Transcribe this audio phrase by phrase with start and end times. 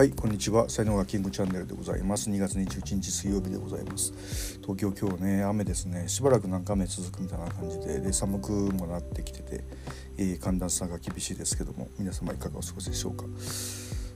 [0.00, 0.70] はいこんにちは。
[0.70, 2.30] 才能がキングチャンネルでございます。
[2.30, 4.58] 2月21日水曜日でございます。
[4.62, 6.08] 東京今日ね雨ですね。
[6.08, 9.62] しばらくなんか雨続くみたいな感じでで寒くもなってきてて、
[10.16, 13.26] えー、寒暖差が厳しいですけども皆様いかがお過ごしでしょうか。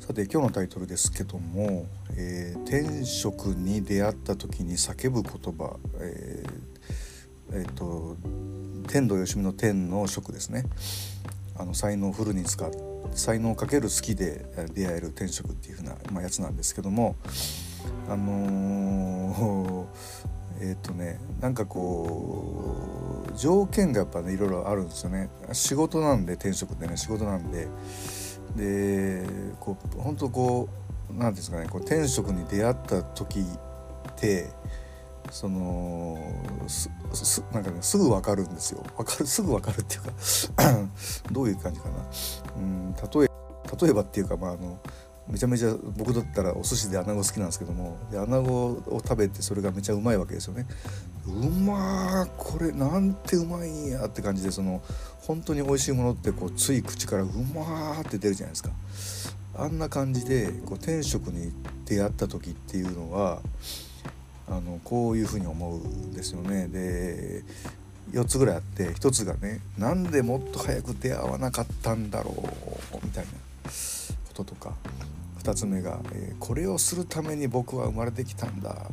[0.00, 8.16] さて今日のタイトルですけども、えー、天職に出会った時に叫ぶ言葉えー、えー、と
[8.88, 10.64] 天童よしみの天の職ですね。
[11.58, 12.78] あの才能をフルに使って
[13.12, 14.44] 才能をかける好きで
[14.74, 17.16] 出会える転職っていう風な、まあ、やつなんですけども
[18.08, 25.28] あのー、 えっ、ー、とねなんかこう条件がやっぱねいろいろあるんですよね。
[25.52, 27.68] 仕事なんで転職ってね仕事なんで。
[28.56, 29.24] で
[29.60, 30.68] こう本当こ
[31.10, 34.50] う何ですかねこう転職に出会った時って
[35.30, 36.18] その
[37.14, 38.84] すなんかねすぐ分かるんですよ。
[38.96, 40.12] 分かるすぐ分かるっていうか
[41.32, 41.94] どういう感じかな。
[42.56, 43.30] うん例え
[43.80, 44.78] 例えばっていうかまああの
[45.28, 50.66] めちゃめちゃ僕だったらお寿司でアナゴ好きなんですけどもでアナゴを食べてそれがめちゃうまいわけですよね。
[51.26, 54.80] うまーこれなんてうまいんやって感じでその
[55.20, 58.70] 本当に美味しいものってこうつい口からうまーって出るじゃないですか。
[59.54, 61.52] あんな感じでこう天職に
[61.84, 63.42] 出会った時っていうのは
[64.50, 66.68] あのこういうふうに思うんですよね。
[66.68, 67.44] で
[68.12, 74.74] 4つぐらいあって1つがねなんでもっと早く出会わなかったんだろうみたいなこととか
[75.42, 78.86] 2つ目が、えー、これをするために僕は生まれてきたんだ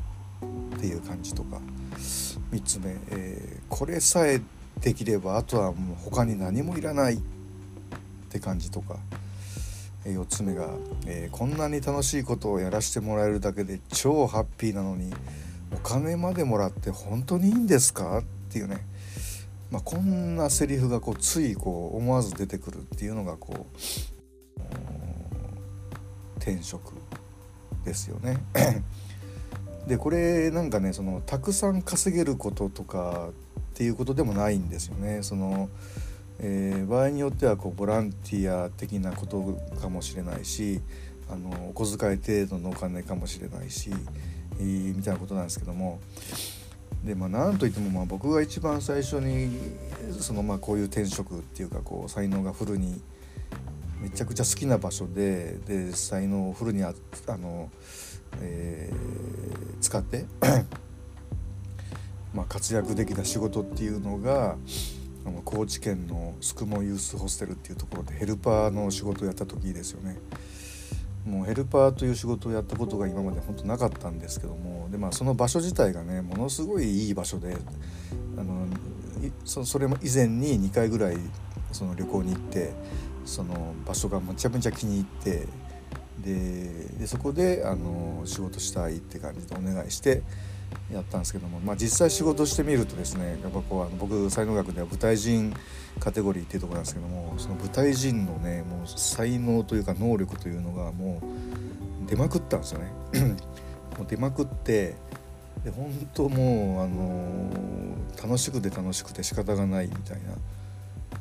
[0.75, 1.61] っていう感じとか
[2.51, 4.41] 3つ目、えー、これさえ
[4.81, 7.17] できればあとはもう他に何もいらないっ
[8.29, 8.97] て感じとか
[10.03, 10.69] 4つ目が、
[11.07, 15.11] えー、こんなに楽しいことをやらせてもらえるだけで超ハッピーなのに
[15.73, 18.19] お金までもらって本当にいいんですか？
[18.19, 18.85] っていうね、
[19.71, 23.67] まあ、こんなセリフがこうついこう思わず出てくるっていうのがこ
[24.57, 24.61] う
[26.37, 26.93] 転職
[27.83, 28.37] ですよね。
[29.87, 33.33] でこれなんかねそのたくさん稼げることとかっ
[33.75, 35.21] ていうことでもないんですよね。
[35.21, 35.69] その
[36.37, 40.81] えー、場合によってはこうボランティア的なことかもしれないし
[41.29, 43.91] あのお小遣い程度のお金かもしれないし、
[44.63, 45.99] みたいなことなんですけども
[47.03, 49.59] でまあなんといってもまあ僕が一番最初に
[50.19, 53.01] そのまあこういう転職っていうかこう才能がフルに
[54.01, 56.93] めちゃくちゃ好きな場所でで才能をフルにあ
[57.27, 57.69] あの、
[58.41, 60.25] えー、使って
[62.33, 64.57] まあ活躍できた仕事っていうのが
[65.25, 70.17] あの高知県のスクモユースホステルっていうところでヘルパーの仕事をやった時ですよね。
[71.25, 77.57] もうヘルパーという仕事をやったことが今まで本当なかったんですけどもで、まあ、その場所自体がねものすごいいい場所で
[78.37, 78.67] あの
[79.43, 81.17] そそれも以前に2回ぐらい
[81.71, 82.73] その旅行に行って
[83.25, 85.47] その場所がむちゃめちゃ気に入って
[86.23, 90.21] でそこであの仕事したいって感じでお願いして
[90.91, 95.53] やったんですけども、まあ、実際仕事してみるとですねやっぱこうあの僕才能学では舞台人
[95.99, 101.21] カテゴリーっていうところなんですけどもその舞台人のねもう才能というか能力というのがも
[102.05, 102.91] う出まくったんですよね。
[103.97, 104.95] もう出まくって
[105.63, 107.49] で本当もうあの
[108.21, 110.33] 楽しくて楽しくて仕方がないみたいな。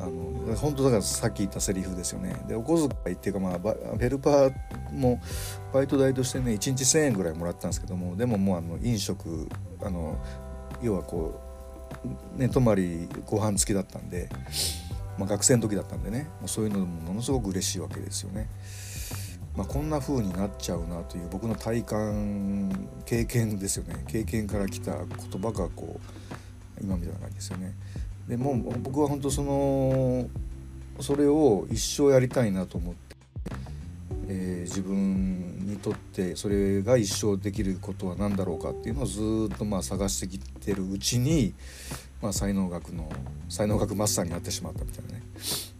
[0.05, 4.53] あの本当だからさっき言ったセリフですよねでお小遣いっていうかまあヘルパー
[4.93, 5.21] も
[5.73, 9.49] バイト代としてね1日1,000円ぐらいもらったんですけどもでももうあの飲食
[9.83, 10.19] あの
[10.83, 11.41] 要はこ
[12.05, 14.29] う寝泊まりご飯付きだったんで、
[15.19, 18.49] まあ、学生の時だったんでねもうそういうのもものすごく嬉しいわけですよね。
[19.57, 27.73] まあ、こんな風になっちゃうなという僕の体感経験ですよね経験から来た言葉がこう今みたいな感じですよね。
[28.29, 30.29] でも僕は本当その
[31.01, 33.17] それを一生やりたいなと思って、
[34.29, 39.21] えー、自分にとってそれが一生できることは何だろうかっていうのをず
[39.53, 41.53] っとまあ探してきてるうちに、
[42.23, 43.11] まあ、才能学の
[43.49, 45.23] 才能学マスターになってしまったみたいなね、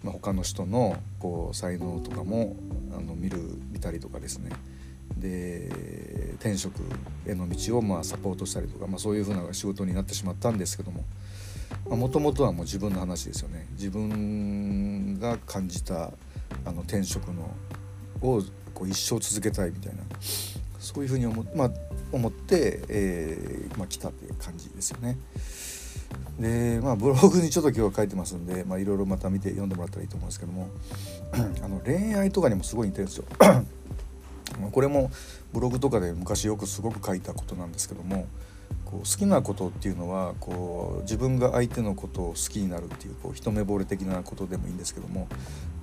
[0.03, 2.57] まあ、他の人のこう才能とかも
[2.95, 3.39] あの見る
[3.73, 4.51] 見たりとかですね
[5.17, 6.83] で転職
[7.27, 11.05] への道をまあサポートしたりとか、まあ、そういうふうな仕事になってしまったんですけども。
[11.89, 16.13] もともとはもう自分の話ですよね自分が感じた
[16.65, 17.55] あの転職の
[18.23, 18.43] を
[18.73, 20.03] こう一生続けたいみたいな
[20.79, 21.71] そういうふうに思,、まあ、
[22.13, 25.19] 思って、えーまあ、来たっていう感じですよね。
[26.39, 30.69] でまあブログにちょっと今日は書いてますんで、まあ、いろいろまた見て読んでもらったらいいと思うんですけども
[31.63, 33.25] あの恋愛とかにもすごい似てるんですよ。
[34.71, 35.11] これも
[35.53, 38.27] ブログとかで昔よくすごく書いたことなんですけども
[38.95, 45.27] こう好きなことっていうのはこう自分が相手のことを好きになるっていうこう一目惚れ的なことでもいいんですけども、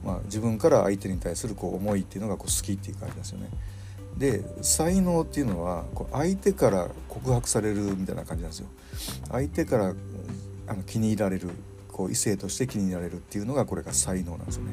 [0.06, 3.50] まあ、自分から相手に対するこう思いっていうのがこう好きっていう感じですよね。
[4.18, 8.68] で才能っていうのはこう相手から告白されるみたいな感じなんですよ。
[9.30, 9.94] 相手から
[10.68, 11.50] あの気に入られる
[11.92, 14.72] こう異性として気に入られるっていうのがこれが才能なんですよね。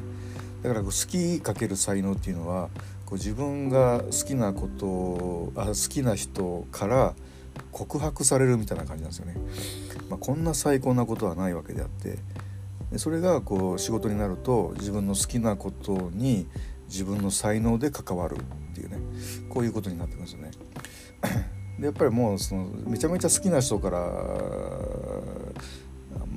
[0.63, 2.69] だからこう好きかける才能っていうのは
[3.05, 7.15] こう自分が好きなことあ好きな人から
[7.71, 9.35] 告白されるみたいな感じなんですよね。
[10.09, 12.17] まあ、こんな最高なことはないわけであって
[12.91, 16.47] でそれがこう仕事になると自分の好きなことに
[16.87, 18.97] 自分の才能で関わるっていうね
[19.49, 20.51] こういうことになってますよね。
[21.79, 23.99] でやっぱりもうそのめちゃめちゃ好きな人から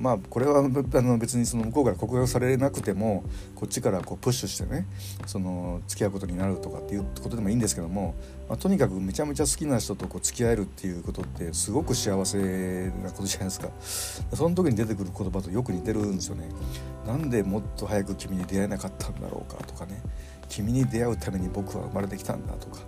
[0.03, 0.61] まあこれはあ
[1.01, 3.23] の別にその向こうから告白されなくても
[3.55, 4.85] こっちからこうプッシュしてね
[5.25, 8.13] その付き合うことになるとかっていうことでもいいんですけども、
[8.49, 13.69] まあ、とにかくめちゃめちゃ好きな人とこう付き合えるっていうことってすごく幸せなことじゃないですか。
[14.35, 16.49] その時に出てくる言葉とよく似てるんですよね。
[17.07, 20.01] なんでもっと早く君に出会えなかったんだろうかとかね。
[20.49, 22.79] 君に出会うために僕は生まれてきたんだとか。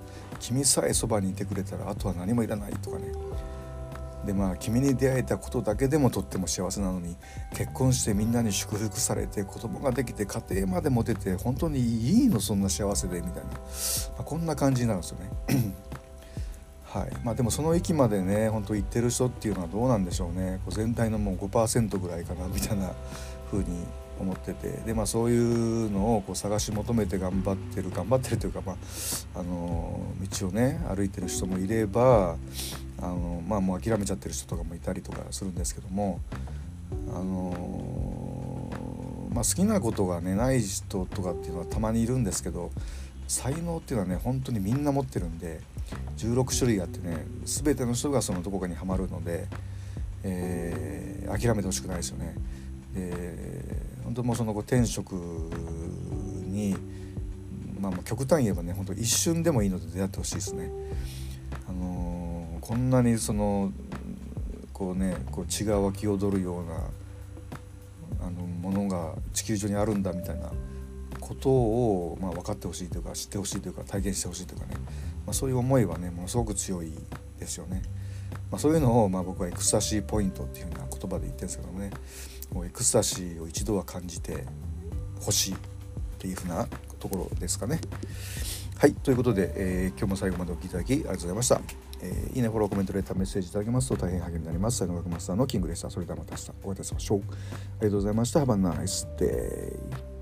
[0.42, 3.06] 君さえそばにいてくれたらあとは何もいらないとかね。
[4.26, 7.16] でまあ君に出会えたことだけでもとっても幸せなのに
[7.56, 13.50] 結婚してみんなに祝福されて子供ができて家庭まで持てて本当にいいのそんな幸せでみたいな、ま
[14.20, 15.32] あ、こんな感じになるんですよね。
[16.86, 17.12] はい。
[17.24, 20.60] まあ、でもその域までね本当行ってる人っていうのはどうなんでしょうね。
[20.66, 22.92] こう全体のもう5%ぐらいかなみたいな
[23.52, 23.66] 風に
[24.20, 24.70] 思ってて。
[24.86, 30.00] で、まあ、そういうのをこう探し求めて頑張ってる頑張ってるというか、まあ、あの
[30.40, 32.38] 道をね歩いてる人もいれば
[33.02, 36.20] あの、まあ、もう諦めちゃってる人とかもいたりとかするんですけども、
[37.14, 38.70] あの
[39.34, 42.72] まあ、好きなことがねない人とかっていうのはたまにいるんですけど
[43.28, 45.62] 才能っていうのはね本当にみんな持ってるんで
[46.18, 49.48] 16種類あってね全ての人がそのどこかにはまるので、
[50.24, 52.36] えー、諦めてほしくないですよね。
[52.94, 56.76] で本当もうその転職に、
[57.80, 60.70] まあ、極端に言えばね本当一瞬でもいいので出会ってほしいですね。
[61.68, 62.05] あの、
[62.66, 63.72] こんなにその
[64.74, 70.52] こうねこう血が湧き踊るようなあのものが地球上にあるんだみたいな
[71.20, 74.78] ことを、まあ、分かってほしいというか知ってほしいというか体験してほしいというかね、
[75.28, 76.92] まあ、そういう思いはねものすごく強い
[77.38, 77.84] ですよね。
[78.50, 81.92] まあ、そういうのを、まあ、僕はエクスタシーポイントっていうような言葉で言ってるんですけどもね
[82.52, 84.44] もうエクスタシーを一度は感じて
[85.22, 85.58] ほしいっ
[86.18, 86.68] ていうふうな
[87.00, 87.80] ところですかね。
[88.78, 91.62] はいということで、えー、今日も最後までお聴きいただきありがとうございました。
[92.02, 94.80] えー、いいね、フォロー、コメント、レター、メッセージいただけますと大変励みになります。
[94.80, 95.90] 才能学マスターのキングでした。
[95.90, 97.20] それではまた明日お会いいたしましょう。
[97.20, 98.42] ありがとうございました。
[98.42, 100.15] Have a nice day.